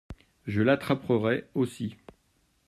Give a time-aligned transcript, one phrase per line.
[0.47, 1.95] Je l’attraperai aussi.